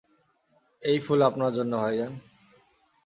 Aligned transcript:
এই 0.83 0.97
ফুল 0.99 1.19
আপনার 1.21 1.51
জন্য 1.53 1.73
ভাইজান। 1.77 2.13